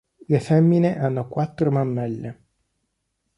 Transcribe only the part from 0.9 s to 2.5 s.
hanno quattro mammelle.